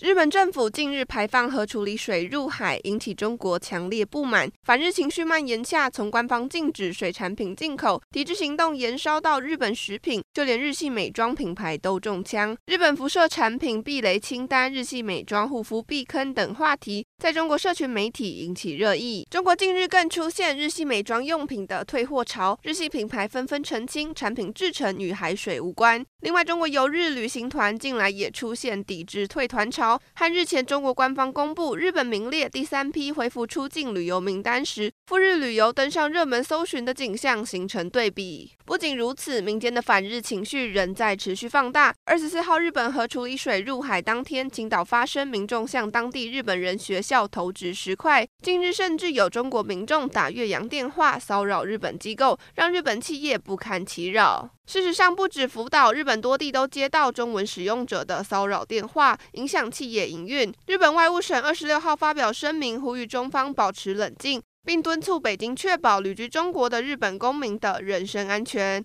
[0.00, 4.50] 日本政府近日排放核处理水入海，引起中国强烈不满。
[4.62, 12.56] 反日情绪蔓延下，从官方禁止水产品进口，抵制行动延烧到日本食品，就连日系美妆品牌都中枪。
[12.64, 19.26] 日本辐射产品避雷清单、日系美妆护肤避坑等话题，在中国社群媒体引起热议。
[19.30, 26.02] 中国近日更出现日系美妆用品的退货潮，日系品牌纷纷澄清产品制成与海水无关。
[26.22, 38.52] 另外，中国游日旅行团近来也出现抵制退团潮和日前中国官方公布日本名列第三批恢复出境旅游名单时，赴日旅游登上热门搜寻的景象形成对比。
[38.66, 41.92] 不仅如此，民间的反日情绪仍在持续放大。
[42.04, 48.26] 二十四号，日本核处理水入海当天，青岛发生民众向当地日本人学校投掷石块。
[48.42, 54.50] 近日，甚至有中国民众打越洋电话骚扰日本机构，让日本企业不堪其扰。
[54.66, 60.52] 事实上，不止福岛，日本多地都接到中文使用者的骚扰电话，影响企业营运。
[60.66, 68.78] 日本外务省二十六号发表声明，呼吁中方保持冷静，并敦促北京确保旅居中国的日本公民的人身安全。